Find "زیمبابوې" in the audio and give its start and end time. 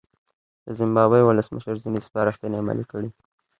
0.77-1.21